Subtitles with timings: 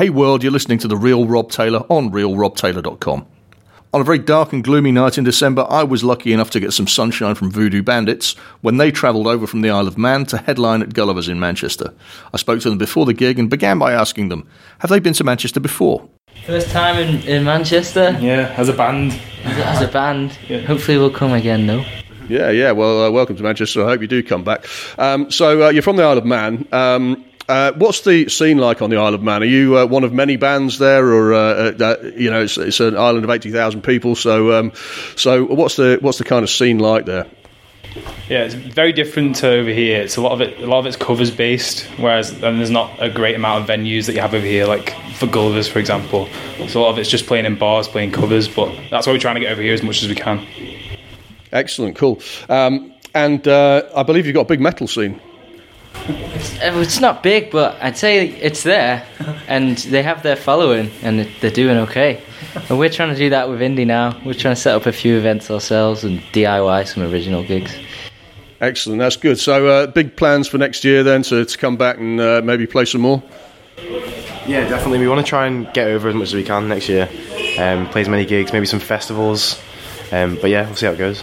[0.00, 3.26] Hey world, you're listening to The Real Rob Taylor on realrobtaylor.com.
[3.92, 6.72] On a very dark and gloomy night in December, I was lucky enough to get
[6.72, 8.32] some sunshine from Voodoo Bandits
[8.62, 11.92] when they travelled over from the Isle of Man to headline at Gulliver's in Manchester.
[12.32, 15.12] I spoke to them before the gig and began by asking them, have they been
[15.12, 16.08] to Manchester before?
[16.46, 19.12] First time in, in Manchester Yeah, as a band.
[19.44, 20.38] as a, as a band.
[20.48, 20.60] Yeah.
[20.60, 21.84] Hopefully we'll come again though.
[22.26, 22.70] Yeah, yeah.
[22.70, 23.84] Well, uh, welcome to Manchester.
[23.84, 24.64] I hope you do come back.
[24.96, 26.66] Um, so uh, you're from the Isle of Man.
[26.72, 29.42] Um, uh, what's the scene like on the Isle of Man?
[29.42, 32.78] Are you uh, one of many bands there, or uh, uh, you know, it's, it's
[32.78, 34.14] an island of eighty thousand people?
[34.14, 34.72] So, um,
[35.16, 37.26] so what's the what's the kind of scene like there?
[38.28, 40.00] Yeah, it's very different to over here.
[40.00, 40.60] It's a lot of it.
[40.60, 44.06] A lot of it's covers based, whereas then there's not a great amount of venues
[44.06, 46.28] that you have over here, like for Gulliver's, for example.
[46.68, 48.46] So a lot of it's just playing in bars, playing covers.
[48.46, 50.46] But that's why we're trying to get over here as much as we can.
[51.50, 52.20] Excellent, cool.
[52.48, 55.20] Um, and uh, I believe you've got a big metal scene.
[56.10, 59.04] Uh, It's not big, but I'd say it's there,
[59.48, 62.22] and they have their following, and they're doing okay.
[62.68, 64.18] And we're trying to do that with indie now.
[64.24, 67.74] We're trying to set up a few events ourselves and DIY some original gigs.
[68.60, 69.38] Excellent, that's good.
[69.38, 72.66] So, uh, big plans for next year then to, to come back and uh, maybe
[72.66, 73.22] play some more.
[74.46, 74.98] Yeah, definitely.
[74.98, 77.08] We want to try and get over as much as we can next year.
[77.58, 79.60] Um, play as many gigs, maybe some festivals.
[80.12, 81.22] Um, but yeah, we'll see how it goes.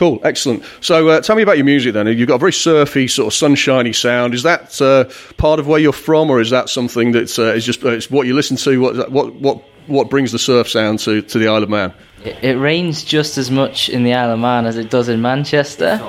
[0.00, 0.64] Cool, excellent.
[0.80, 2.06] So, uh, tell me about your music then.
[2.06, 4.32] You've got a very surfy, sort of sunshiny sound.
[4.32, 5.04] Is that uh,
[5.36, 8.10] part of where you're from, or is that something that uh, is just uh, it's
[8.10, 8.80] what you listen to?
[8.80, 11.92] What what what what brings the surf sound to, to the Isle of Man?
[12.24, 15.20] It, it rains just as much in the Isle of Man as it does in
[15.20, 16.00] Manchester,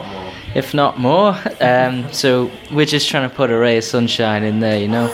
[0.56, 1.38] if not more.
[1.60, 5.14] Um, so we're just trying to put a ray of sunshine in there, you know.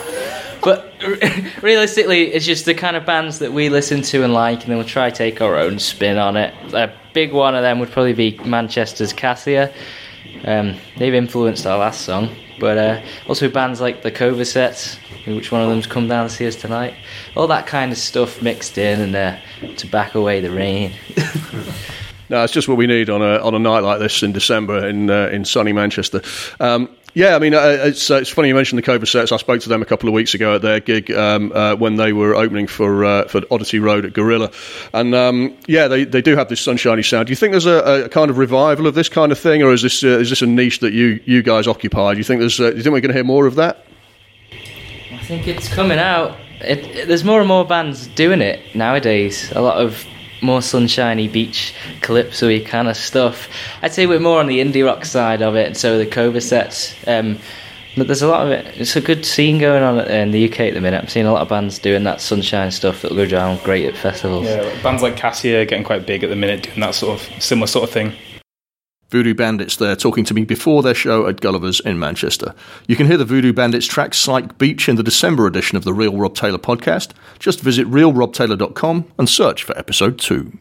[0.68, 0.92] But
[1.62, 4.76] realistically, it's just the kind of bands that we listen to and like, and then
[4.76, 6.52] we'll try take our own spin on it.
[6.74, 9.72] A big one of them would probably be Manchester's Cassia.
[10.44, 15.62] Um, they've influenced our last song, but uh, also bands like the Covasettes, which one
[15.62, 16.92] of them's come down to see us tonight.
[17.34, 19.38] All that kind of stuff mixed in, and uh,
[19.76, 20.92] to back away the rain.
[22.30, 24.86] No, it's just what we need on a on a night like this in December
[24.86, 26.20] in uh, in sunny Manchester.
[26.60, 29.32] Um, yeah, I mean, uh, it's uh, it's funny you mentioned the Covasettes.
[29.32, 31.96] I spoke to them a couple of weeks ago at their gig um, uh, when
[31.96, 34.52] they were opening for uh, for Oddity Road at Gorilla,
[34.94, 37.26] and um, yeah, they, they do have this sunshiny sound.
[37.26, 39.72] Do you think there's a, a kind of revival of this kind of thing, or
[39.72, 42.12] is this uh, is this a niche that you you guys occupy?
[42.12, 43.84] Do you think there's uh, do you think we're going to hear more of that?
[45.10, 46.36] I think it's coming out.
[46.60, 49.50] It, it- there's more and more bands doing it nowadays.
[49.56, 50.04] A lot of
[50.40, 53.48] more sunshiny beach calypso kind of stuff.
[53.82, 55.76] I'd say we're more on the indie rock side of it.
[55.76, 56.94] So the Covasettes.
[57.06, 57.38] Um,
[57.96, 58.66] but there's a lot of it.
[58.80, 61.02] It's a good scene going on in the UK at the minute.
[61.02, 63.96] I'm seeing a lot of bands doing that sunshine stuff that'll go down great at
[63.96, 64.46] festivals.
[64.46, 67.66] Yeah, bands like Cassia getting quite big at the minute, doing that sort of similar
[67.66, 68.12] sort of thing.
[69.10, 72.54] Voodoo Bandits there talking to me before their show at Gulliver's in Manchester.
[72.86, 75.94] You can hear the Voodoo Bandits track Psych Beach in the December edition of the
[75.94, 77.12] Real Rob Taylor podcast.
[77.38, 80.58] Just visit realrobtaylor.com and search for episode 2.